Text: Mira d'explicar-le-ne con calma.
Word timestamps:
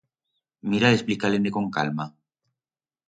Mira 0.71 0.91
d'explicar-le-ne 0.95 1.53
con 1.59 1.69
calma. 1.77 2.11